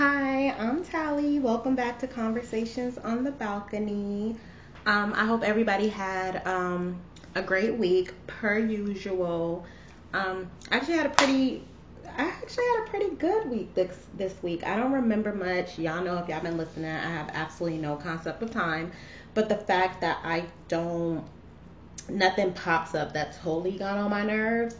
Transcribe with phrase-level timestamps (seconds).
[0.00, 1.40] Hi, I'm Tally.
[1.40, 4.34] Welcome back to Conversations on the Balcony.
[4.86, 6.98] Um, I hope everybody had um,
[7.34, 9.66] a great week, per usual.
[10.14, 11.64] Um, I actually had a pretty,
[12.16, 14.66] I actually had a pretty good week this this week.
[14.66, 15.78] I don't remember much.
[15.78, 18.92] Y'all know if y'all been listening, I have absolutely no concept of time.
[19.34, 21.22] But the fact that I don't,
[22.08, 24.76] nothing pops up that totally got on my nerves.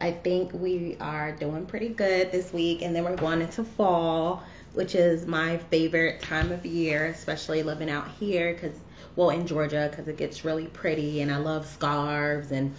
[0.00, 4.42] I think we are doing pretty good this week, and then we're going into fall
[4.74, 8.76] which is my favorite time of year, especially living out here because,
[9.16, 12.74] well, in Georgia, because it gets really pretty and I love scarves and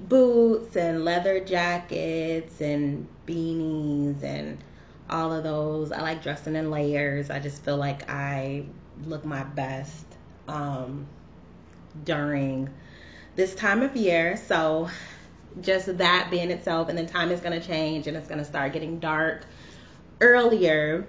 [0.00, 4.58] boots and leather jackets and beanies and
[5.08, 5.92] all of those.
[5.92, 7.30] I like dressing in layers.
[7.30, 8.64] I just feel like I
[9.04, 10.04] look my best
[10.48, 11.06] um,
[12.04, 12.68] during
[13.36, 14.36] this time of year.
[14.36, 14.90] So,
[15.60, 18.44] just that being itself, and then time is going to change and it's going to
[18.44, 19.44] start getting dark
[20.20, 21.06] earlier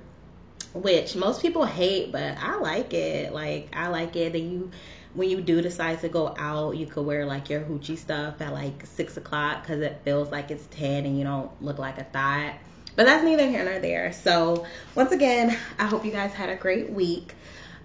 [0.74, 3.34] which most people hate, but I like it.
[3.34, 4.72] Like I like it that you
[5.14, 8.54] when you do decide to go out, you could wear like your hoochie stuff at
[8.54, 12.04] like six o'clock because it feels like it's ten and you don't look like a
[12.04, 12.54] thought.
[12.96, 14.14] But that's neither here nor there.
[14.14, 17.34] So once again, I hope you guys had a great week.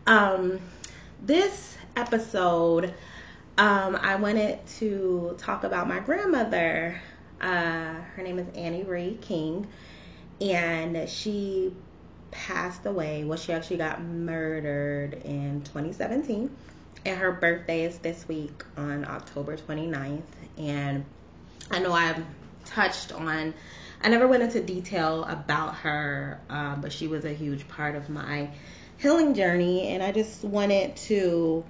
[0.07, 0.61] Um,
[1.23, 2.93] this episode,
[3.57, 7.01] um, I wanted to talk about my grandmother.
[7.41, 9.67] Uh, her name is Annie Ray King,
[10.41, 11.73] and she
[12.35, 13.25] passed away.
[13.25, 16.55] Well, she actually got murdered in 2017.
[17.07, 20.23] And her birthday is this week on October 29th.
[20.59, 21.05] And
[21.71, 22.23] I know I've
[22.65, 23.55] touched on,
[24.03, 28.11] I never went into detail about her, um, but she was a huge part of
[28.11, 28.51] my
[28.99, 29.89] healing journey.
[29.89, 31.65] And I just wanted to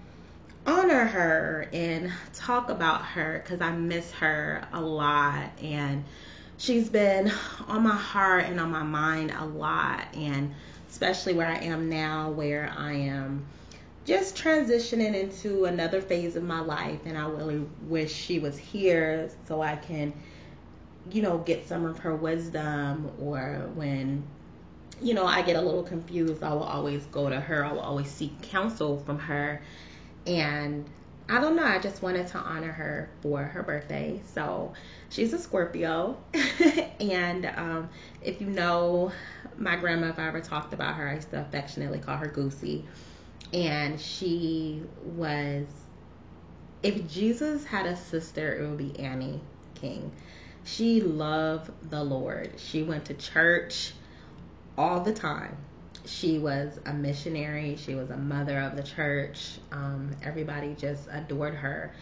[0.66, 5.50] honor her and talk about her because I miss her a lot.
[5.62, 6.04] And
[6.56, 7.32] she's been
[7.66, 10.52] on my heart and on my mind a lot and
[10.88, 13.44] especially where I am now where I am
[14.04, 19.30] just transitioning into another phase of my life and I really wish she was here
[19.48, 20.12] so I can
[21.10, 24.22] you know get some of her wisdom or when
[25.02, 27.80] you know I get a little confused I will always go to her I will
[27.80, 29.60] always seek counsel from her
[30.26, 30.84] and
[31.28, 31.64] I don't know.
[31.64, 34.20] I just wanted to honor her for her birthday.
[34.34, 34.74] So
[35.08, 36.18] she's a Scorpio.
[37.00, 37.88] and um,
[38.20, 39.10] if you know
[39.56, 42.84] my grandma, if I ever talked about her, I used to affectionately call her Goosey.
[43.54, 45.66] And she was,
[46.82, 49.40] if Jesus had a sister, it would be Annie
[49.74, 50.12] King.
[50.64, 52.52] She loved the Lord.
[52.58, 53.94] She went to church
[54.76, 55.56] all the time
[56.06, 57.76] she was a missionary.
[57.76, 59.58] She was a mother of the church.
[59.72, 61.92] Um, everybody just adored her.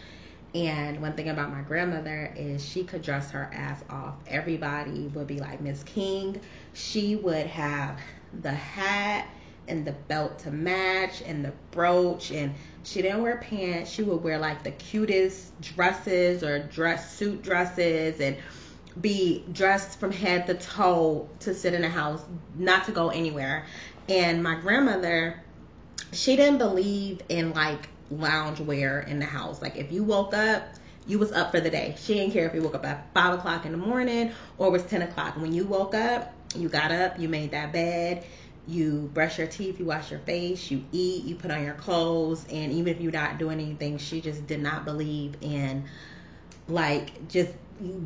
[0.55, 4.15] And one thing about my grandmother is she could dress her ass off.
[4.27, 6.39] Everybody would be like, Miss King.
[6.73, 7.99] She would have
[8.41, 9.27] the hat
[9.67, 12.53] and the belt to match and the brooch and
[12.83, 13.89] she didn't wear pants.
[13.89, 18.37] She would wear like the cutest dresses or dress suit dresses and
[18.99, 22.21] be dressed from head to toe to sit in the house,
[22.55, 23.65] not to go anywhere.
[24.09, 25.39] And my grandmother,
[26.11, 29.61] she didn't believe in like lounge wear in the house.
[29.61, 30.63] Like if you woke up,
[31.07, 31.95] you was up for the day.
[31.97, 34.71] She didn't care if you woke up at five o'clock in the morning or it
[34.71, 35.35] was ten o'clock.
[35.37, 38.25] When you woke up, you got up, you made that bed,
[38.67, 42.45] you brush your teeth, you wash your face, you eat, you put on your clothes,
[42.51, 45.83] and even if you're not doing anything, she just did not believe in
[46.67, 47.51] like just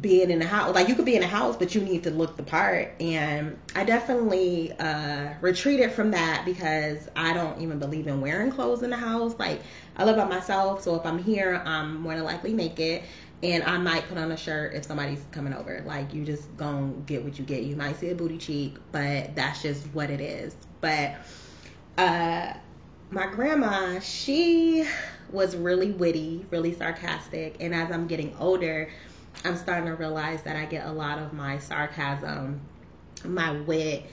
[0.01, 0.73] being in the house.
[0.73, 2.93] Like you could be in the house, but you need to look the part.
[2.99, 8.83] And I definitely uh, retreated from that because I don't even believe in wearing clothes
[8.83, 9.35] in the house.
[9.37, 9.61] Like
[9.95, 13.03] I live by myself, so if I'm here, I'm more than likely naked.
[13.43, 15.83] And I might put on a shirt if somebody's coming over.
[15.85, 17.63] Like you just gonna get what you get.
[17.63, 20.55] You might see a booty cheek, but that's just what it is.
[20.81, 21.15] But
[21.99, 22.53] uh,
[23.11, 24.85] my grandma, she
[25.31, 28.89] was really witty, really sarcastic, and as I'm getting older,
[29.43, 32.61] I'm starting to realize that I get a lot of my sarcasm,
[33.23, 34.05] my wit,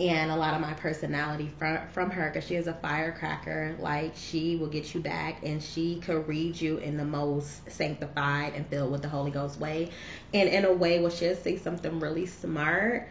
[0.00, 3.76] and a lot of my personality from from her because she is a firecracker.
[3.80, 8.54] Like she will get you back, and she could read you in the most sanctified
[8.54, 9.90] and filled with the Holy Ghost way,
[10.32, 13.08] and in a way where she'll say something really smart,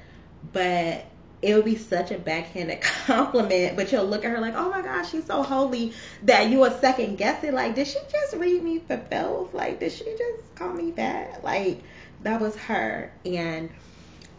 [0.54, 1.06] but
[1.42, 4.82] it would be such a backhanded compliment, but you'll look at her like, oh my
[4.82, 5.94] gosh, she's so holy
[6.24, 7.54] that you will second guess it.
[7.54, 9.54] Like, did she just read me for filth?
[9.54, 11.44] Like, did she just call me that?
[11.44, 11.82] Like,
[12.24, 13.12] that was her.
[13.26, 13.70] And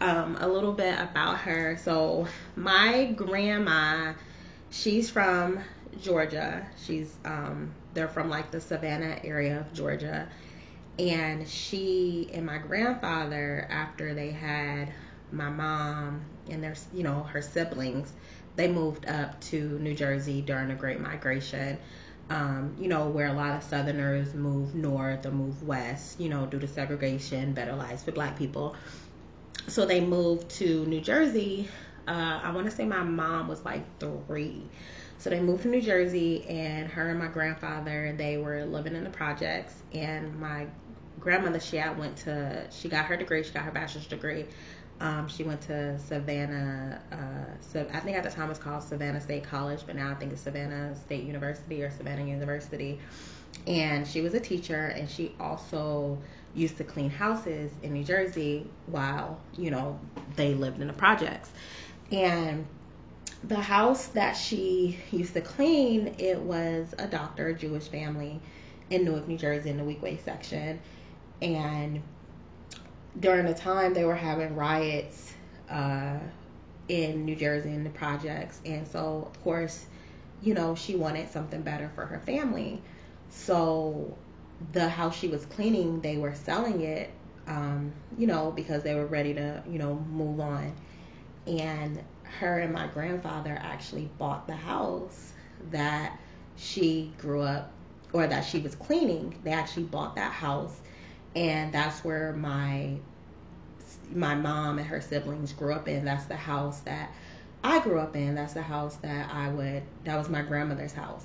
[0.00, 1.78] um, a little bit about her.
[1.84, 4.14] So, my grandma,
[4.70, 5.60] she's from
[6.02, 6.66] Georgia.
[6.84, 10.28] She's, um, they're from like the Savannah area of Georgia.
[10.98, 14.92] And she and my grandfather, after they had
[15.30, 18.12] my mom and there's you know her siblings
[18.58, 21.78] they moved up to New Jersey during the Great Migration.
[22.28, 26.44] Um, you know, where a lot of Southerners move north or move west, you know,
[26.44, 28.74] due to segregation, better lives for black people.
[29.68, 31.68] So they moved to New Jersey.
[32.08, 34.62] Uh, I want to say my mom was like three.
[35.18, 39.04] So they moved to New Jersey, and her and my grandfather, they were living in
[39.04, 39.74] the projects.
[39.92, 40.66] And my
[41.20, 44.46] grandmother, she had went to, she got her degree, she got her bachelor's degree
[45.00, 47.00] um, she went to Savannah.
[47.12, 50.10] Uh, so I think at the time it was called Savannah State College, but now
[50.10, 52.98] I think it's Savannah State University or Savannah University.
[53.66, 56.18] And she was a teacher, and she also
[56.54, 59.98] used to clean houses in New Jersey while you know
[60.36, 61.50] they lived in the projects.
[62.10, 62.66] And
[63.44, 68.40] the house that she used to clean, it was a doctor, Jewish family
[68.90, 70.80] in Newark, New Jersey, in the Weequahic section,
[71.40, 72.02] and
[73.20, 75.32] during the time they were having riots
[75.70, 76.18] uh,
[76.88, 79.86] in New Jersey in the projects, and so of course,
[80.42, 82.80] you know, she wanted something better for her family.
[83.30, 84.16] So
[84.72, 87.10] the house she was cleaning, they were selling it,
[87.46, 90.72] um, you know, because they were ready to, you know, move on.
[91.46, 95.32] And her and my grandfather actually bought the house
[95.70, 96.18] that
[96.56, 97.72] she grew up
[98.12, 99.38] or that she was cleaning.
[99.44, 100.80] They actually bought that house
[101.34, 102.96] and that's where my
[104.14, 106.04] my mom and her siblings grew up in.
[106.04, 107.10] That's the house that
[107.62, 108.34] I grew up in.
[108.34, 111.24] That's the house that I would that was my grandmother's house.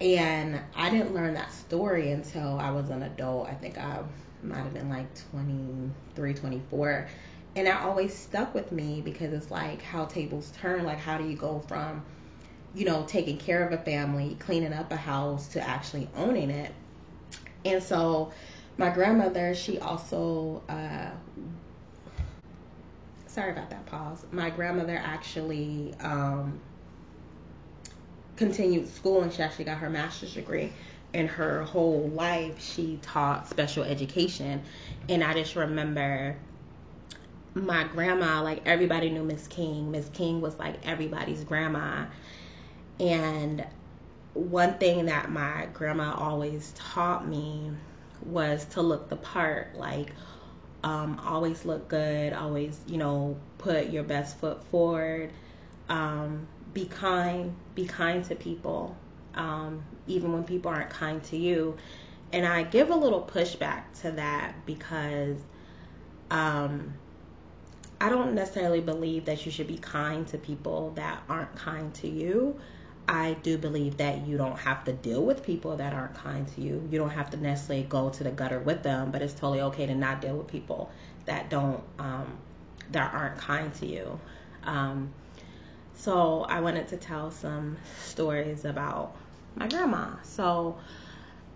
[0.00, 3.48] And I didn't learn that story until I was an adult.
[3.48, 3.98] I think I
[4.42, 7.08] might have been like 23, 24.
[7.56, 10.84] And that always stuck with me because it's like how tables turn.
[10.84, 12.02] Like, how do you go from,
[12.74, 16.72] you know, taking care of a family, cleaning up a house to actually owning it?
[17.64, 18.32] And so
[18.78, 21.10] my grandmother, she also, uh,
[23.30, 24.24] sorry about that pause.
[24.32, 26.58] My grandmother actually um,
[28.36, 30.72] continued school and she actually got her master's degree.
[31.12, 34.62] In her whole life, she taught special education.
[35.08, 36.36] And I just remember
[37.54, 39.90] my grandma, like everybody knew Miss King.
[39.90, 42.06] Miss King was like everybody's grandma.
[42.98, 43.64] And
[44.34, 47.72] one thing that my grandma always taught me
[48.24, 50.12] was to look the part, like
[50.82, 55.30] um, always look good, always, you know, put your best foot forward,
[55.88, 58.96] um, be kind, be kind to people,
[59.34, 61.76] um, even when people aren't kind to you.
[62.32, 65.36] And I give a little pushback to that because
[66.30, 66.94] um,
[68.00, 72.08] I don't necessarily believe that you should be kind to people that aren't kind to
[72.08, 72.58] you.
[73.10, 76.60] I do believe that you don't have to deal with people that aren't kind to
[76.60, 76.88] you.
[76.92, 79.86] You don't have to necessarily go to the gutter with them, but it's totally okay
[79.86, 80.92] to not deal with people
[81.24, 82.38] that don't um,
[82.92, 84.20] that aren't kind to you.
[84.62, 85.12] Um,
[85.94, 89.16] so I wanted to tell some stories about
[89.56, 90.10] my grandma.
[90.22, 90.78] So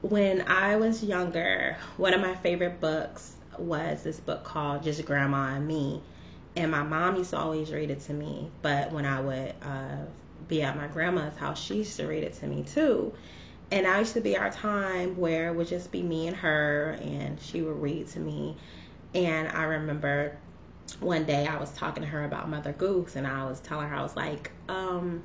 [0.02, 5.54] when I was younger, one of my favorite books was this book called Just Grandma
[5.54, 6.02] and Me.
[6.56, 10.04] And my mom used to always read it to me, but when I would uh,
[10.54, 13.12] be at my grandma's house, she used to read it to me too.
[13.70, 16.96] And I used to be our time where it would just be me and her,
[17.00, 18.56] and she would read to me.
[19.14, 20.36] And I remember
[21.00, 23.96] one day I was talking to her about Mother Goose, and I was telling her,
[23.96, 25.22] I was like, um,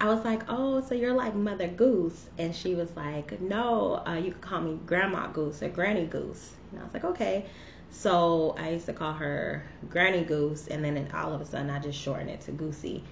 [0.00, 2.28] I was like, oh, so you're like Mother Goose.
[2.38, 6.52] And she was like, no, uh, you can call me Grandma Goose or Granny Goose.
[6.70, 7.46] And I was like, okay.
[7.90, 11.80] So I used to call her Granny Goose, and then all of a sudden I
[11.80, 13.04] just shortened it to Goosey.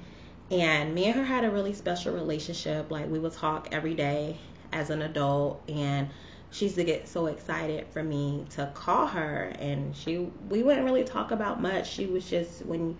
[0.53, 2.91] And me and her had a really special relationship.
[2.91, 4.37] Like we would talk every day
[4.71, 6.11] as an adult and
[6.51, 10.85] she used to get so excited for me to call her and she we wouldn't
[10.85, 11.91] really talk about much.
[11.91, 12.99] She was just when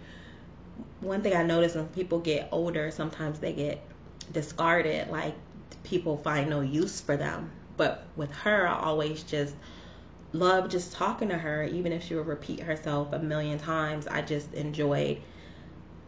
[1.01, 3.83] one thing I noticed when people get older, sometimes they get
[4.33, 5.35] discarded, like
[5.85, 7.51] people find no use for them.
[7.77, 9.55] But with her, I always just
[10.33, 14.07] loved just talking to her, even if she would repeat herself a million times.
[14.07, 15.21] I just enjoyed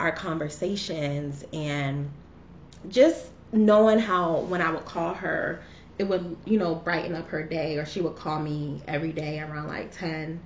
[0.01, 2.11] our conversations and
[2.89, 5.63] just knowing how when I would call her,
[5.99, 9.41] it would, you know, brighten up her day, or she would call me every day
[9.41, 10.41] around like 10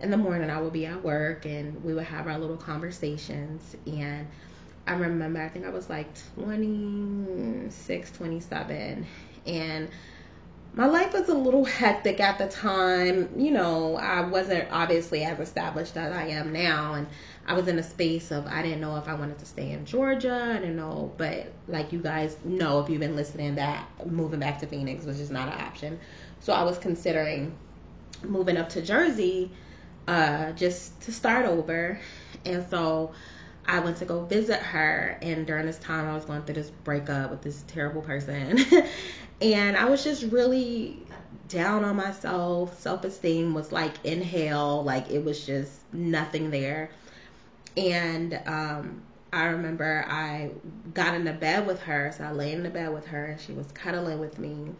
[0.00, 0.50] in the morning.
[0.50, 3.76] I would be at work and we would have our little conversations.
[3.86, 4.26] And
[4.86, 9.06] I remember, I think I was like 26, 27,
[9.46, 9.88] and
[10.74, 13.28] my life was a little hectic at the time.
[13.36, 17.06] You know, I wasn't obviously as established as I am now, and
[17.46, 19.84] I was in a space of I didn't know if I wanted to stay in
[19.84, 20.54] Georgia.
[20.54, 24.60] I didn't know, but like you guys know, if you've been listening, that moving back
[24.60, 26.00] to Phoenix was just not an option.
[26.40, 27.54] So I was considering
[28.22, 29.50] moving up to Jersey,
[30.08, 32.00] uh, just to start over.
[32.44, 33.12] And so
[33.66, 36.70] I went to go visit her, and during this time, I was going through this
[36.70, 38.58] breakup with this terrible person.
[39.40, 40.98] and I was just really
[41.48, 42.80] down on myself.
[42.80, 46.90] Self esteem was like in hell, like it was just nothing there.
[47.76, 49.02] And um,
[49.32, 50.50] I remember I
[50.92, 53.52] got into bed with her, so I lay in the bed with her, and she
[53.52, 54.72] was cuddling with me.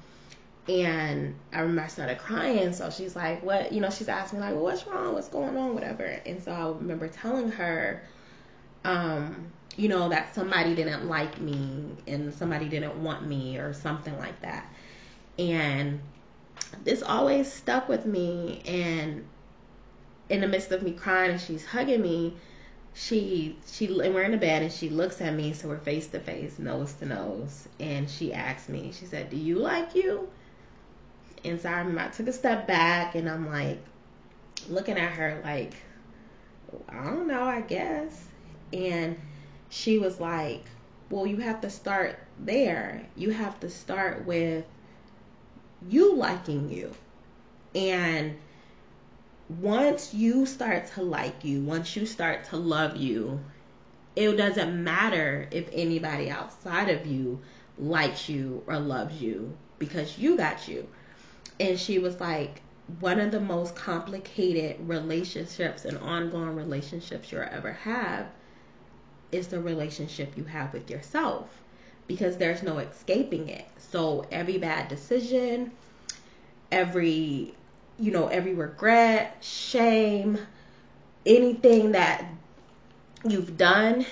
[0.69, 4.47] And I remember I started crying, so she's like, "What?" You know, she's asking me
[4.47, 5.15] like, "Well, what's wrong?
[5.15, 5.75] What's going on?
[5.75, 8.03] Whatever." And so I remember telling her,
[8.85, 14.17] um, you know, that somebody didn't like me and somebody didn't want me or something
[14.19, 14.67] like that.
[15.39, 16.01] And
[16.85, 18.63] this always stuck with me.
[18.67, 19.25] And
[20.29, 22.37] in the midst of me crying and she's hugging me,
[22.95, 26.09] she she and we're in the bed and she looks at me so we're face
[26.09, 30.29] to face nose to nose and she asked me she said do you like you
[31.45, 33.83] and so I, remember I took a step back and i'm like
[34.69, 35.73] looking at her like
[36.89, 38.27] i don't know i guess
[38.73, 39.19] and
[39.69, 40.65] she was like
[41.11, 44.65] well you have to start there you have to start with
[45.89, 46.93] you liking you
[47.75, 48.37] and
[49.61, 53.41] once you start to like you, once you start to love you,
[54.17, 57.41] it doesn't matter if anybody outside of you
[57.79, 60.87] likes you or loves you because you got you.
[61.59, 62.63] And she was like,
[63.01, 68.27] one of the most complicated relationships and ongoing relationships you'll ever have
[69.33, 71.49] is the relationship you have with yourself
[72.07, 73.67] because there's no escaping it.
[73.79, 75.73] So every bad decision,
[76.71, 77.55] every
[77.99, 80.39] you know, every regret, shame,
[81.25, 82.25] anything that
[83.29, 84.05] you've done,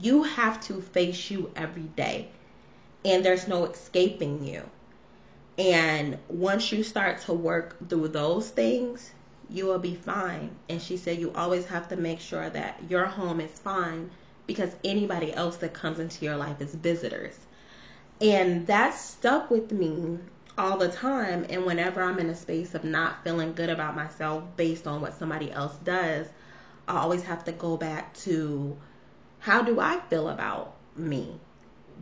[0.00, 2.28] you have to face you every day.
[3.04, 4.62] And there's no escaping you.
[5.56, 9.10] And once you start to work through those things,
[9.50, 10.50] you will be fine.
[10.68, 14.10] And she said you always have to make sure that your home is fine
[14.48, 17.38] because anybody else that comes into your life is visitors.
[18.20, 20.18] And that stuck with me
[20.56, 21.46] all the time.
[21.48, 25.16] And whenever I'm in a space of not feeling good about myself based on what
[25.18, 26.26] somebody else does,
[26.88, 28.76] I always have to go back to
[29.38, 31.38] how do I feel about me?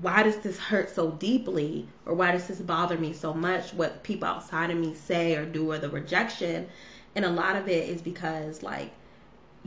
[0.01, 1.89] Why does this hurt so deeply?
[2.07, 3.75] Or why does this bother me so much?
[3.75, 6.69] What people outside of me say or do, or the rejection.
[7.17, 8.93] And a lot of it is because, like,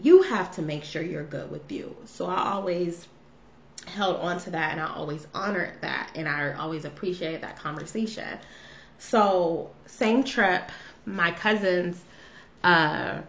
[0.03, 1.95] you have to make sure you're good with you.
[2.05, 3.07] So I always
[3.85, 8.37] held on to that and I always honored that and I always appreciated that conversation.
[8.99, 10.63] So same trip,
[11.05, 12.01] my cousins
[12.63, 13.21] uh,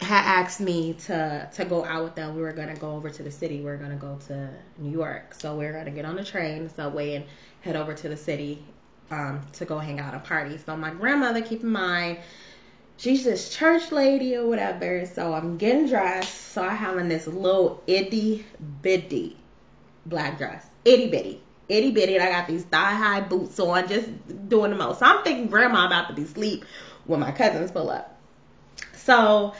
[0.00, 2.36] had asked me to to go out with them.
[2.36, 3.58] We were gonna go over to the city.
[3.58, 5.34] We were gonna go to New York.
[5.34, 7.24] So we were gonna get on the train, subway, and
[7.62, 8.62] head over to the city
[9.10, 10.58] um, to go hang out and party.
[10.58, 12.18] So my grandmother, keep in mind,
[12.96, 15.06] she's this church lady or whatever.
[15.06, 16.52] So I'm getting dressed.
[16.52, 18.46] So I have on this little itty
[18.82, 19.36] bitty
[20.06, 24.08] black dress, itty bitty itty bitty, and I got these thigh high boots on, just
[24.48, 25.00] doing the most.
[25.00, 26.64] So I'm thinking grandma about to be asleep
[27.04, 28.16] when my cousins pull up.
[28.94, 29.54] So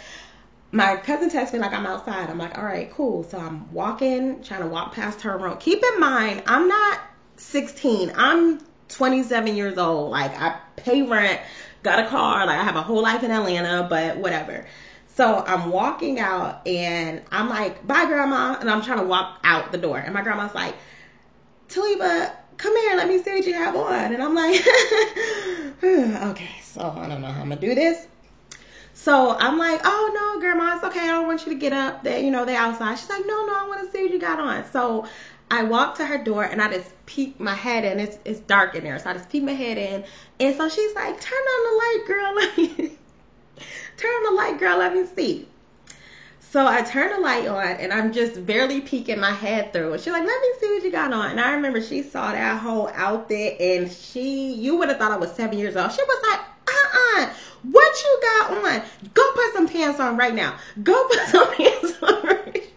[0.73, 2.31] my cousin texts me like I'm outside.
[2.31, 3.25] I'm like, all right, cool.
[3.25, 5.57] So I'm walking, trying to walk past her room.
[5.59, 7.01] Keep in mind, I'm not
[7.37, 8.13] 16.
[8.15, 10.11] I'm 27 years old.
[10.11, 11.41] Like I pay rent,
[11.83, 14.67] got a car, like I have a whole life in Atlanta, but whatever.
[15.15, 18.59] So I'm walking out and I'm like, bye grandma.
[18.61, 19.99] And I'm trying to walk out the door.
[19.99, 20.75] And my grandma's like,
[21.69, 24.13] Taliba, come here, let me see what you have on.
[24.13, 24.61] And I'm like,
[26.31, 28.07] okay, so I don't know how I'm gonna do this.
[28.93, 31.01] So I'm like, oh no, grandma, it's okay.
[31.01, 32.03] I don't want you to get up.
[32.03, 32.99] They, you know, they outside.
[32.99, 34.71] She's like, no, no, I want to see what you got on.
[34.73, 35.07] So
[35.51, 38.01] I walk to her door and I just peek my head in.
[38.01, 40.05] It's it's dark in there, so I just peek my head in.
[40.41, 42.35] And so she's like, turn on the light, girl.
[42.37, 42.69] Let me
[43.97, 44.79] turn on the light, girl.
[44.79, 45.49] Let me see.
[46.51, 49.93] So I turn the light on and I'm just barely peeking my head through.
[49.93, 51.33] And she's like, let me see what you got on.
[51.33, 55.17] And I remember she saw that whole outfit and she, you would have thought I
[55.17, 55.93] was seven years old.
[55.93, 57.31] She was like, uh-uh,
[57.73, 58.83] what you got on?
[59.13, 60.57] Go put some pants on right now.
[60.83, 62.73] Go put some pants on right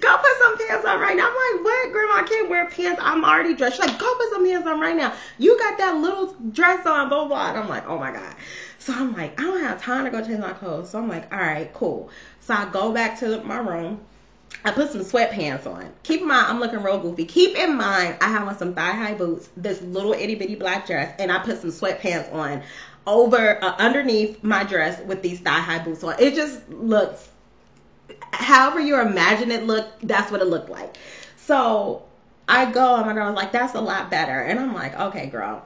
[0.00, 1.26] Go put some pants on right now.
[1.26, 2.14] I'm like, what, Grandma?
[2.14, 3.00] I can't wear pants.
[3.02, 3.76] I'm already dressed.
[3.76, 5.14] She's like, go put some pants on right now.
[5.38, 7.50] You got that little dress on, blah, blah.
[7.50, 8.34] And I'm like, oh my God.
[8.78, 10.90] So I'm like, I don't have time to go change my clothes.
[10.90, 12.10] So I'm like, all right, cool.
[12.40, 14.00] So I go back to my room.
[14.64, 15.90] I put some sweatpants on.
[16.02, 17.24] Keep in mind, I'm looking real goofy.
[17.24, 20.86] Keep in mind, I have on some thigh high boots, this little itty bitty black
[20.86, 22.62] dress, and I put some sweatpants on
[23.06, 26.18] over uh, underneath my dress with these thigh high boots on.
[26.18, 27.28] It just looks,
[28.32, 30.96] however you imagine it look, that's what it looked like.
[31.36, 32.02] So
[32.48, 35.26] I go, and my girl was like, "That's a lot better," and I'm like, "Okay,
[35.26, 35.64] girl."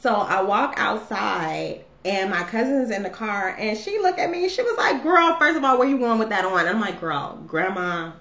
[0.00, 4.48] So I walk outside and my cousin's in the car and she looked at me
[4.48, 6.60] she was like, Girl, first of all, where you going with that on?
[6.60, 8.12] And I'm like, Girl, grandma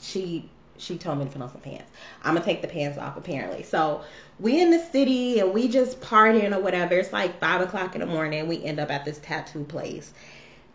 [0.00, 1.90] she she told me to put on some pants.
[2.22, 3.62] I'm gonna take the pants off apparently.
[3.62, 4.02] So
[4.38, 6.94] we in the city and we just partying or whatever.
[6.94, 8.48] It's like five o'clock in the morning.
[8.48, 10.12] We end up at this tattoo place,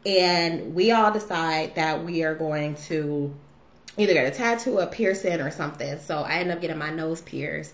[0.08, 3.36] and we all decide that we are going to
[3.98, 6.00] either get a tattoo, a piercing, or something.
[6.00, 7.74] So I end up getting my nose pierced,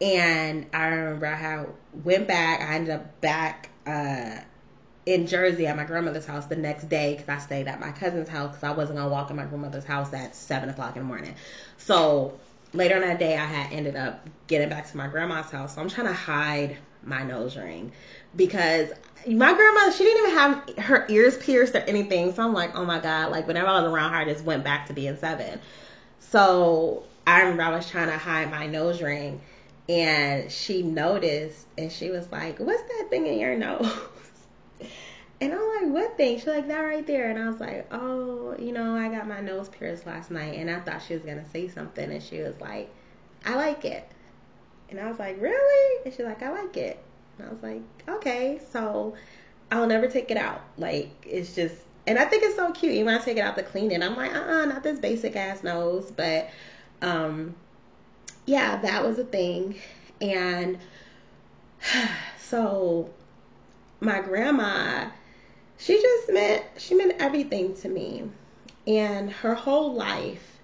[0.00, 1.66] and I remember I
[2.02, 2.60] went back.
[2.60, 3.70] I ended up back.
[3.86, 4.40] Uh,
[5.06, 8.26] in Jersey at my grandmother's house the next day because I stayed at my cousin's
[8.26, 11.06] house because I wasn't gonna walk in my grandmother's house at seven o'clock in the
[11.06, 11.34] morning.
[11.76, 12.38] So
[12.72, 15.74] later on that day, I had ended up getting back to my grandma's house.
[15.74, 17.92] So I'm trying to hide my nose ring
[18.36, 18.90] because
[19.26, 22.34] my grandmother she didn't even have her ears pierced or anything.
[22.34, 24.64] So I'm like, oh my god, like whenever I was around her, I just went
[24.64, 25.60] back to being seven.
[26.20, 29.40] So I remember I was trying to hide my nose ring.
[29.86, 33.92] And she noticed and she was like, What's that thing in your nose?
[35.40, 36.38] And I'm like, what thing?
[36.38, 37.28] She's like, that right there.
[37.28, 40.54] And I was like, oh, you know, I got my nose pierced last night.
[40.54, 42.10] And I thought she was going to say something.
[42.10, 42.88] And she was like,
[43.44, 44.08] I like it.
[44.96, 46.02] And I was like, really?
[46.04, 47.02] And she's like, I like it.
[47.36, 48.60] And I was like, okay.
[48.70, 49.14] So
[49.72, 50.62] I'll never take it out.
[50.78, 51.74] Like, it's just,
[52.06, 52.92] and I think it's so cute.
[52.92, 55.00] Even when I take it out to clean it, I'm like, uh uh-uh, not this
[55.00, 56.12] basic ass nose.
[56.14, 56.48] But,
[57.02, 57.56] um,
[58.46, 59.80] yeah, that was a thing.
[60.20, 60.78] And
[62.38, 63.10] so
[63.98, 65.08] my grandma,
[65.76, 68.30] she just meant she meant everything to me.
[68.86, 70.60] And her whole life,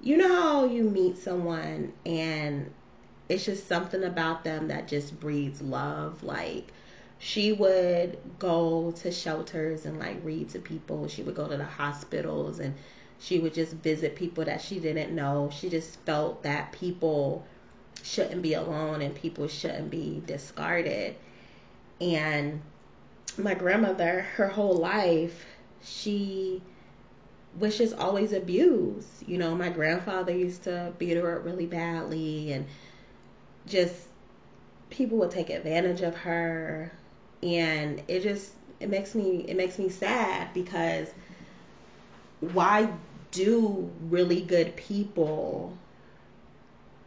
[0.00, 2.72] you know how you meet someone and
[3.28, 6.22] it's just something about them that just breeds love.
[6.22, 6.72] Like
[7.18, 11.08] she would go to shelters and like read to people.
[11.08, 12.74] She would go to the hospitals and
[13.18, 15.50] she would just visit people that she didn't know.
[15.52, 17.44] She just felt that people
[18.02, 21.16] shouldn't be alone and people shouldn't be discarded.
[22.00, 22.60] And
[23.38, 25.46] my grandmother, her whole life,
[25.82, 26.62] she
[27.58, 29.26] was just always abused.
[29.26, 32.66] You know, my grandfather used to beat her up really badly and
[33.66, 33.94] just
[34.90, 36.92] people would take advantage of her
[37.42, 41.08] and it just it makes me it makes me sad because
[42.40, 42.88] why
[43.32, 45.76] do really good people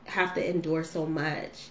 [0.06, 1.70] have to endure so much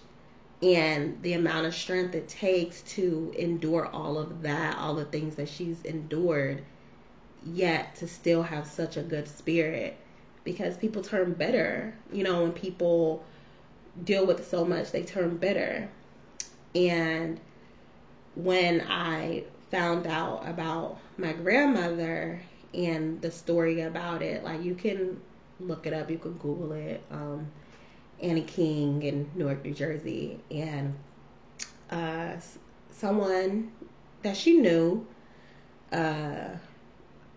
[0.61, 5.35] and the amount of strength it takes to endure all of that, all the things
[5.35, 6.61] that she's endured,
[7.45, 9.95] yet to still have such a good spirit.
[10.43, 13.23] Because people turn bitter, you know, when people
[14.03, 15.89] deal with so much, they turn bitter.
[16.75, 17.39] And
[18.35, 22.41] when I found out about my grandmother
[22.73, 25.19] and the story about it, like you can
[25.59, 27.03] look it up, you can Google it.
[27.11, 27.51] Um,
[28.21, 30.93] Annie King in Newark, New Jersey, and
[31.89, 32.33] uh,
[32.91, 33.71] someone
[34.23, 35.05] that she knew,
[35.91, 36.49] uh,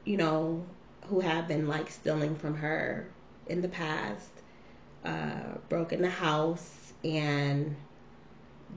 [0.04, 0.64] you know,
[1.06, 3.08] who had been like stealing from her
[3.46, 4.31] in the past,
[5.04, 7.74] uh, broke in the house and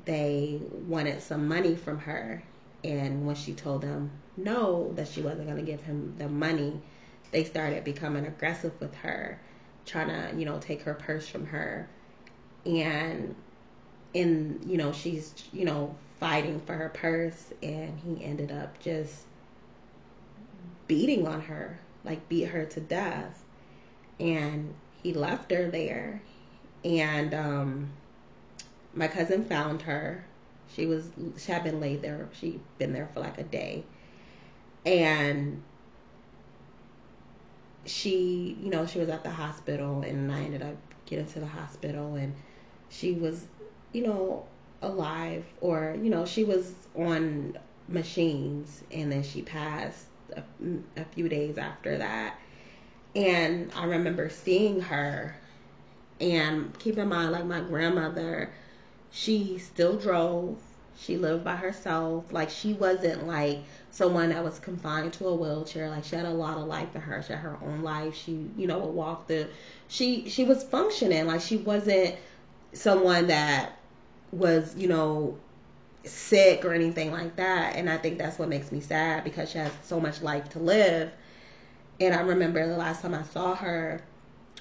[0.05, 2.43] they wanted some money from her.
[2.83, 6.81] And when she told them no, that she wasn't going to give him the money,
[7.31, 9.39] they started becoming aggressive with her,
[9.85, 11.87] trying to, you know, take her purse from her
[12.65, 13.35] and
[14.13, 19.13] in you know she's you know fighting for her purse and he ended up just
[20.87, 23.43] beating on her like beat her to death
[24.19, 24.73] and
[25.05, 26.21] he left her there.
[26.83, 27.89] And um
[28.93, 30.25] my cousin found her.
[30.73, 33.83] She was she had been laid there she'd been there for like a day.
[34.85, 35.61] And
[37.85, 41.45] she you know she was at the hospital and i ended up getting to the
[41.45, 42.33] hospital and
[42.89, 43.45] she was,
[43.93, 44.45] you know,
[44.81, 50.43] alive or, you know, she was on machines and then she passed a,
[50.97, 52.39] a few days after that.
[53.15, 55.35] And I remember seeing her
[56.19, 58.51] and keep in mind, like my grandmother,
[59.11, 60.57] she still drove.
[60.97, 62.31] She lived by herself.
[62.31, 63.59] Like she wasn't like
[63.91, 65.89] someone that was confined to a wheelchair.
[65.89, 67.23] Like she had a lot of life to her.
[67.23, 68.15] She had her own life.
[68.15, 69.47] She, you know, would walk the.
[69.87, 71.27] She she was functioning.
[71.27, 72.15] Like she wasn't
[72.73, 73.77] someone that
[74.31, 75.37] was, you know,
[76.03, 77.75] sick or anything like that.
[77.75, 80.59] And I think that's what makes me sad because she has so much life to
[80.59, 81.11] live.
[81.99, 84.01] And I remember the last time I saw her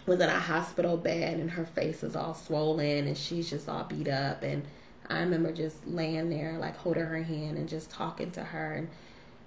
[0.07, 3.85] was in a hospital bed and her face is all swollen and she's just all
[3.85, 4.43] beat up.
[4.43, 4.63] And
[5.09, 8.75] I remember just laying there, like holding her hand and just talking to her.
[8.75, 8.89] And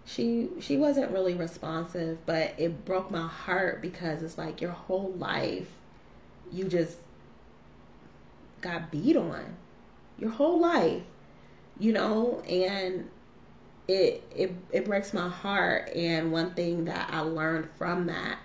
[0.05, 5.13] she she wasn't really responsive, but it broke my heart because it's like your whole
[5.13, 5.67] life
[6.51, 6.97] you just
[8.61, 9.55] got beat on
[10.17, 11.03] your whole life,
[11.79, 13.07] you know, and
[13.87, 15.89] it it it breaks my heart.
[15.95, 18.39] And one thing that I learned from that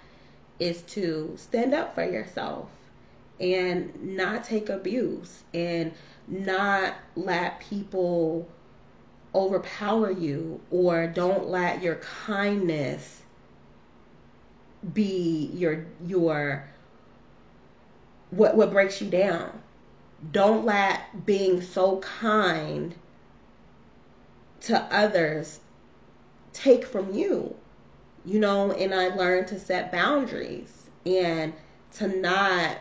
[0.58, 2.68] is to stand up for yourself
[3.40, 5.92] and not take abuse and
[6.28, 8.48] not let people
[9.34, 13.22] overpower you or don't let your kindness
[14.94, 16.68] be your your
[18.30, 19.60] what what breaks you down.
[20.30, 22.94] Don't let being so kind
[24.62, 25.60] to others
[26.52, 27.54] take from you.
[28.24, 30.70] You know, and I learned to set boundaries
[31.04, 31.52] and
[31.94, 32.78] to not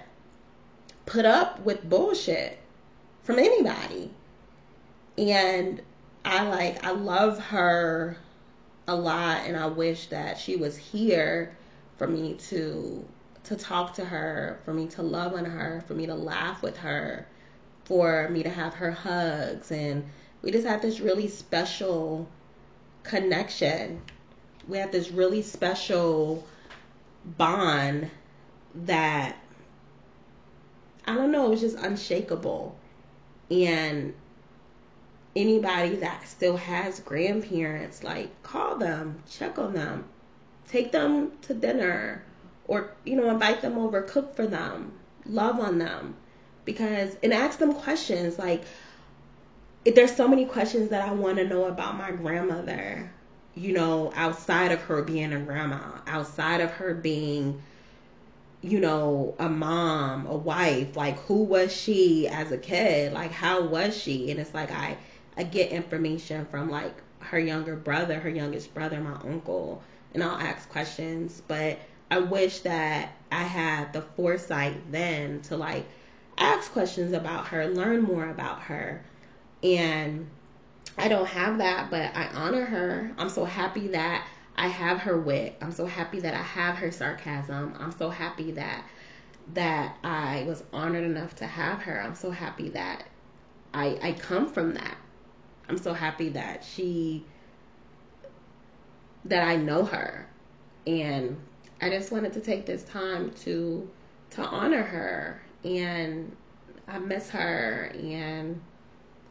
[1.05, 2.59] put up with bullshit
[3.23, 4.11] from anybody.
[5.17, 5.81] And
[6.23, 8.17] I like I love her
[8.87, 11.55] a lot and I wish that she was here
[11.97, 13.05] for me to
[13.43, 16.77] to talk to her, for me to love on her, for me to laugh with
[16.77, 17.27] her,
[17.85, 20.05] for me to have her hugs and
[20.41, 22.27] we just had this really special
[23.03, 24.01] connection.
[24.67, 26.47] We had this really special
[27.37, 28.09] bond
[28.73, 29.37] that
[31.05, 32.77] I don't know, it was just unshakable.
[33.49, 34.13] And
[35.35, 40.05] anybody that still has grandparents, like call them, check on them,
[40.67, 42.23] take them to dinner,
[42.67, 44.93] or you know, invite them over, cook for them,
[45.25, 46.15] love on them,
[46.65, 48.63] because and ask them questions like.
[49.83, 53.11] There's so many questions that I want to know about my grandmother,
[53.55, 57.61] you know, outside of her being a grandma, outside of her being
[58.61, 63.11] you know, a mom, a wife, like who was she as a kid?
[63.11, 64.29] Like how was she?
[64.29, 64.97] And it's like I
[65.35, 69.81] I get information from like her younger brother, her youngest brother, my uncle,
[70.13, 75.85] and I'll ask questions, but I wish that I had the foresight then to like
[76.37, 79.03] ask questions about her, learn more about her.
[79.63, 80.29] And
[80.97, 83.11] I don't have that, but I honor her.
[83.17, 85.55] I'm so happy that I have her wit.
[85.61, 87.75] I'm so happy that I have her sarcasm.
[87.79, 88.85] I'm so happy that
[89.53, 92.01] that I was honored enough to have her.
[92.01, 93.05] I'm so happy that
[93.73, 94.97] I I come from that.
[95.69, 97.25] I'm so happy that she
[99.25, 100.27] that I know her.
[100.85, 101.37] And
[101.81, 103.89] I just wanted to take this time to
[104.31, 106.35] to honor her and
[106.87, 108.61] I miss her and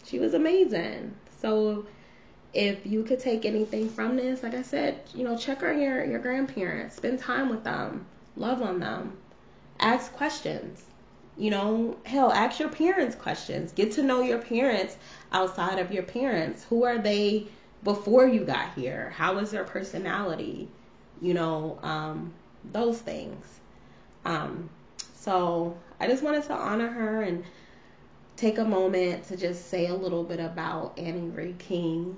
[0.05, 1.15] she was amazing.
[1.41, 1.87] So
[2.53, 6.05] if you could take anything from this, like I said, you know, check on your,
[6.05, 9.17] your grandparents, spend time with them, love on them,
[9.79, 10.83] ask questions.
[11.37, 13.73] You know, hell, ask your parents questions.
[13.73, 14.97] Get to know your parents
[15.33, 16.65] outside of your parents.
[16.65, 17.47] Who are they
[17.83, 19.11] before you got here?
[19.17, 20.69] How is their personality?
[21.23, 22.35] You know, um,
[22.73, 23.47] those things.
[24.25, 24.69] Um,
[25.15, 27.45] so I just wanted to honor her and
[28.41, 32.17] take a moment to just say a little bit about Annie Ray King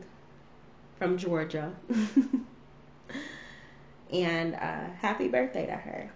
[0.96, 1.72] from Georgia.
[4.12, 6.08] and uh, happy birthday to her.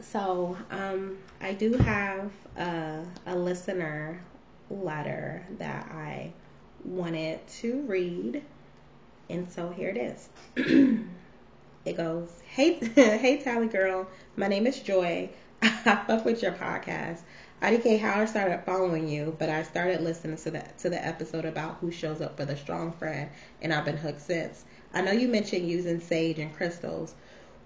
[0.00, 4.22] So, um, I do have a, a listener
[4.70, 6.32] letter that I
[6.84, 8.44] wanted to read.
[9.28, 10.28] And so here it is.
[11.84, 14.06] it goes, Hey, hey, Tally girl.
[14.36, 15.30] My name is Joy.
[15.62, 17.22] I fuck with your podcast.
[17.62, 21.44] IDK how I started following you, but I started listening to the to the episode
[21.44, 23.28] about who shows up for the strong friend,
[23.60, 24.64] and I've been hooked since.
[24.94, 27.14] I know you mentioned using sage and crystals.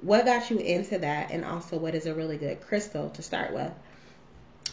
[0.03, 3.53] What got you into that, and also what is a really good crystal to start
[3.55, 3.73] with?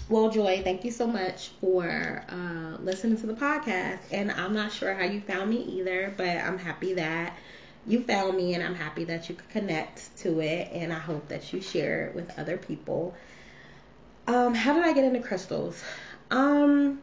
[0.10, 3.99] Well, Joy, thank you so much for uh, listening to the podcast.
[4.12, 7.38] And I'm not sure how you found me either, but I'm happy that
[7.86, 10.69] you found me, and I'm happy that you could connect to it.
[10.73, 13.13] And I hope that you share it with other people.
[14.27, 15.84] Um, how did I get into crystals?
[16.29, 17.01] Um,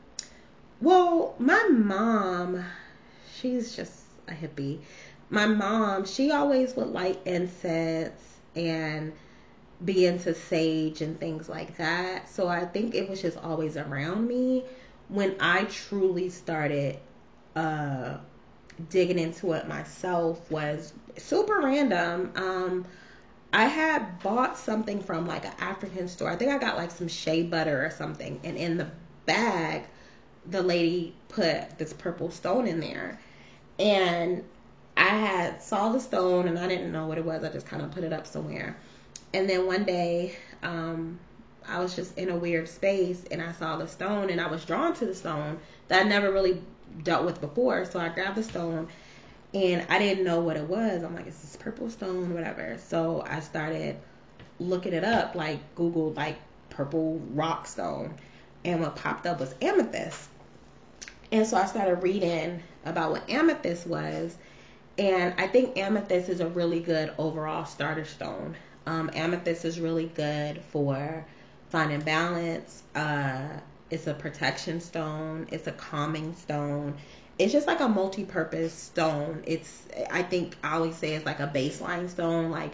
[0.80, 2.64] well, my mom,
[3.34, 3.92] she's just
[4.28, 4.80] a hippie.
[5.30, 8.12] My mom, she always would light incense
[8.54, 9.12] and
[9.84, 12.28] be into sage and things like that.
[12.28, 14.64] So I think it was just always around me.
[15.08, 16.98] When I truly started
[17.56, 18.18] uh,
[18.90, 22.32] digging into it myself was super random.
[22.36, 22.86] Um,
[23.52, 26.30] I had bought something from like an African store.
[26.30, 28.40] I think I got like some shea butter or something.
[28.44, 28.90] And in the
[29.26, 29.84] bag,
[30.46, 33.18] the lady put this purple stone in there.
[33.78, 34.44] And
[34.96, 37.42] I had saw the stone and I didn't know what it was.
[37.44, 38.76] I just kind of put it up somewhere.
[39.32, 41.18] And then one day, um,
[41.66, 44.64] I was just in a weird space and I saw the stone and I was
[44.64, 45.58] drawn to the stone
[45.88, 46.62] that I never really
[47.02, 47.84] dealt with before.
[47.84, 48.88] So I grabbed the stone
[49.54, 51.02] and I didn't know what it was.
[51.02, 52.78] I'm like, it's this purple stone, whatever.
[52.86, 53.96] So I started
[54.58, 56.38] looking it up, like Google like
[56.70, 58.14] purple rock stone,
[58.64, 60.28] and what popped up was amethyst.
[61.30, 64.36] And so I started reading about what amethyst was,
[64.96, 68.56] and I think amethyst is a really good overall starter stone.
[68.86, 71.24] Um, amethyst is really good for
[71.68, 72.82] finding balance.
[72.94, 73.48] Uh,
[73.90, 75.46] it's a protection stone.
[75.50, 76.96] It's a calming stone.
[77.38, 79.42] It's just like a multi-purpose stone.
[79.46, 82.50] It's I think I always say it's like a baseline stone.
[82.50, 82.72] Like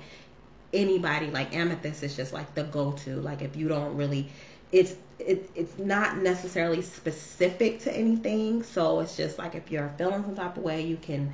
[0.73, 3.17] anybody, like amethyst is just like the go-to.
[3.17, 4.29] Like if you don't really,
[4.73, 8.63] it's it, it's not necessarily specific to anything.
[8.63, 11.33] So it's just like if you're feeling some type of way, you can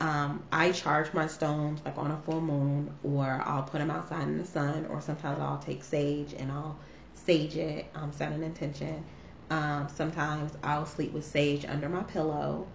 [0.00, 4.22] um, I charge my stones like on a full moon, or I'll put them outside
[4.22, 6.78] in the sun, or sometimes I'll take sage and I'll
[7.14, 9.04] sage it, um, set an intention.
[9.50, 12.66] Um, sometimes I'll sleep with sage under my pillow,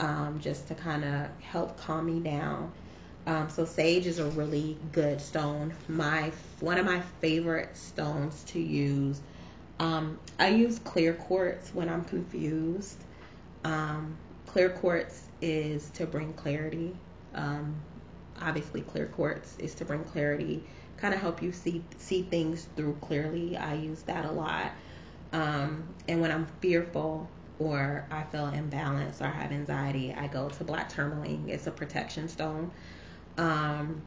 [0.00, 2.72] um, just to kind of help calm me down.
[3.26, 5.74] Um, so sage is a really good stone.
[5.88, 9.20] My one of my favorite stones to use.
[9.78, 12.96] Um, I use clear quartz when I'm confused.
[13.64, 14.16] Um,
[14.46, 16.96] clear quartz is to bring clarity.
[17.34, 17.74] Um,
[18.40, 20.62] obviously, clear quartz is to bring clarity,
[20.96, 23.56] kind of help you see see things through clearly.
[23.56, 24.72] I use that a lot.
[25.32, 30.64] Um, and when I'm fearful or I feel imbalanced or have anxiety, I go to
[30.64, 31.44] black tourmaline.
[31.48, 32.70] It's a protection stone.
[33.38, 34.02] Um,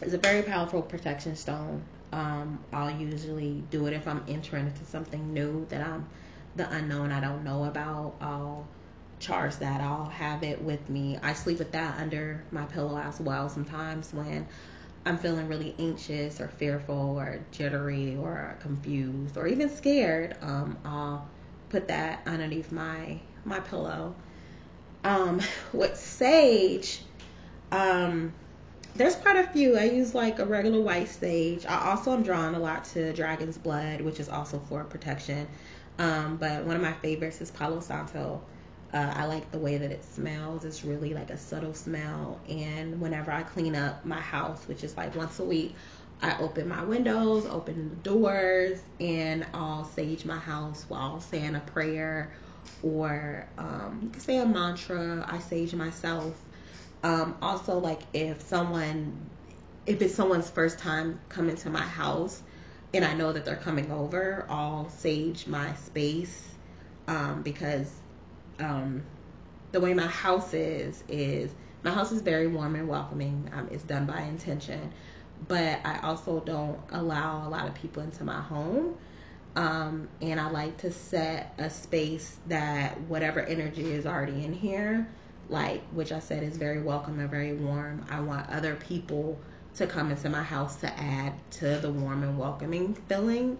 [0.00, 1.82] it's a very powerful protection stone.
[2.12, 6.06] Um, I'll usually do it if I'm entering into something new that I'm
[6.56, 8.14] the unknown I don't know about.
[8.20, 8.66] I'll
[9.18, 9.80] charge that.
[9.80, 11.18] I'll have it with me.
[11.22, 14.46] I sleep with that under my pillow as well sometimes when
[15.06, 20.36] I'm feeling really anxious or fearful or jittery or confused or even scared.
[20.40, 21.28] Um, I'll
[21.68, 24.14] put that underneath my my pillow.
[25.02, 25.40] Um,
[25.74, 27.02] with sage,
[27.70, 28.32] um,
[28.96, 29.76] there's quite a few.
[29.76, 31.66] I use like a regular white sage.
[31.66, 35.46] I also am drawn a lot to dragon's blood, which is also for protection.
[35.98, 38.40] Um, but one of my favorites is Palo Santo.
[38.94, 40.64] Uh, I like the way that it smells.
[40.64, 42.40] It's really like a subtle smell.
[42.48, 45.74] And whenever I clean up my house, which is like once a week,
[46.22, 51.60] I open my windows, open the doors, and I'll sage my house while saying a
[51.60, 52.32] prayer
[52.84, 55.26] or um, you can say a mantra.
[55.28, 56.40] I sage myself.
[57.02, 59.28] Um, also, like if someone,
[59.86, 62.40] if it's someone's first time coming to my house
[62.94, 66.42] and I know that they're coming over, I'll sage my space
[67.08, 67.90] um, because
[68.58, 69.02] um,
[69.72, 71.50] the way my house is is
[71.82, 73.50] my house is very warm and welcoming.
[73.52, 74.92] Um, it's done by intention,
[75.48, 78.96] but I also don't allow a lot of people into my home.
[79.56, 85.06] Um, and I like to set a space that whatever energy is already in here,
[85.48, 88.04] like which I said is very welcome and very warm.
[88.10, 89.38] I want other people
[89.76, 93.58] to come into my house to add to the warm and welcoming feeling.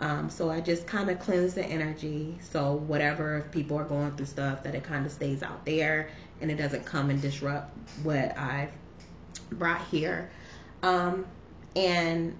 [0.00, 2.36] Um, so I just kind of cleanse the energy.
[2.50, 6.08] So whatever if people are going through stuff, that it kind of stays out there
[6.40, 8.70] and it doesn't come and disrupt what I've
[9.52, 10.30] brought here.
[10.82, 11.26] Um,
[11.76, 12.36] and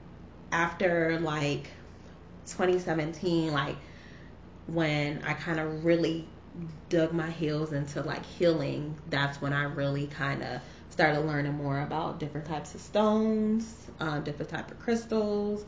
[0.52, 1.68] after like
[2.46, 3.76] 2017, like
[4.66, 6.26] when I kind of really
[6.88, 11.80] dug my heels into like healing, that's when I really kind of started learning more
[11.80, 15.64] about different types of stones, uh, different type of crystals,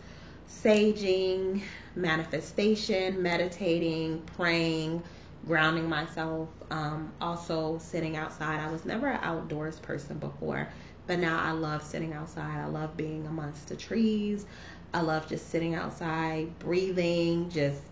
[0.48, 1.62] saging,
[1.94, 5.02] manifestation, meditating, praying,
[5.46, 6.48] grounding myself.
[6.70, 8.60] Um, also sitting outside.
[8.60, 10.68] I was never an outdoors person before,
[11.06, 12.58] but now I love sitting outside.
[12.58, 14.46] I love being amongst the trees.
[14.92, 17.82] I love just sitting outside, breathing, just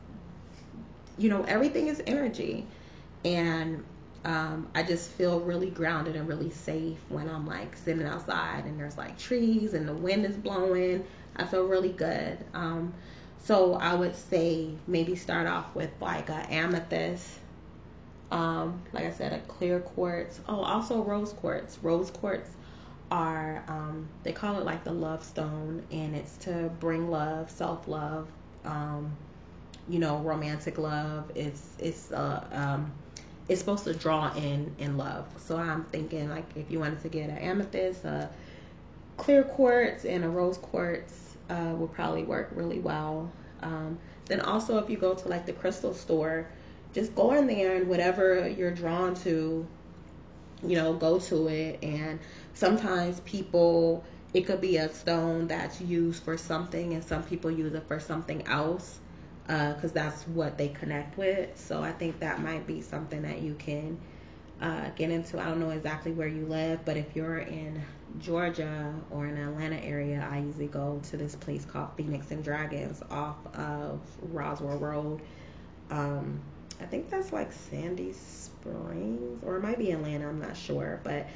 [1.16, 2.66] you know, everything is energy.
[3.24, 3.84] And
[4.24, 8.78] um, I just feel really grounded and really safe when I'm like sitting outside and
[8.78, 11.04] there's like trees and the wind is blowing.
[11.36, 12.38] I feel really good.
[12.54, 12.94] Um,
[13.42, 17.28] so I would say maybe start off with like a amethyst.
[18.30, 20.40] Um, like I said, a clear quartz.
[20.48, 21.78] Oh, also rose quartz.
[21.82, 22.50] Rose quartz
[23.10, 27.86] are um, they call it like the love stone, and it's to bring love, self
[27.86, 28.28] love,
[28.64, 29.12] um,
[29.88, 31.30] you know, romantic love.
[31.34, 32.92] It's it's uh, um,
[33.48, 35.26] it's supposed to draw in in love.
[35.38, 38.30] So I'm thinking like if you wanted to get an amethyst, a
[39.16, 43.30] clear quartz, and a rose quartz uh, will probably work really well.
[43.62, 46.48] Um, then also if you go to like the crystal store,
[46.92, 49.66] just go in there and whatever you're drawn to,
[50.62, 51.80] you know, go to it.
[51.82, 52.20] And
[52.54, 57.74] sometimes people, it could be a stone that's used for something, and some people use
[57.74, 59.00] it for something else
[59.46, 61.50] because uh, that's what they connect with.
[61.58, 63.98] So I think that might be something that you can
[64.60, 65.38] uh, get into.
[65.38, 67.82] I don't know exactly where you live, but if you're in
[68.20, 72.44] Georgia or in the Atlanta area, I usually go to this place called Phoenix and
[72.44, 74.00] Dragons off of
[74.32, 75.20] Roswell Road.
[75.90, 76.40] Um,
[76.80, 80.28] I think that's like Sandy Springs, or it might be Atlanta.
[80.28, 81.26] I'm not sure, but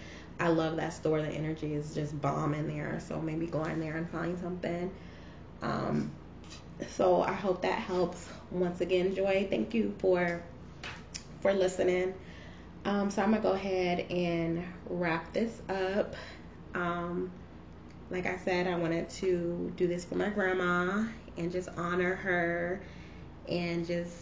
[0.41, 1.21] I love that store.
[1.21, 3.01] The energy is just bomb in there.
[3.07, 4.91] So maybe go in there and find something.
[5.63, 6.11] Um,
[6.91, 8.27] so I hope that helps.
[8.51, 10.43] Once again, Joy, thank you for
[11.41, 12.15] for listening.
[12.85, 16.15] Um, so I'm gonna go ahead and wrap this up.
[16.79, 17.31] Um,
[18.11, 21.05] like I said, I wanted to do this for my grandma
[21.37, 22.81] and just honor her
[23.49, 24.15] and just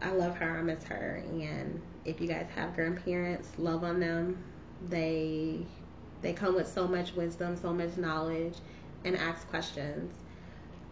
[0.00, 1.22] I love her, I miss her.
[1.26, 4.42] And if you guys have grandparents, love on them.
[4.88, 5.66] They
[6.22, 8.54] they come with so much wisdom, so much knowledge,
[9.04, 10.14] and ask questions.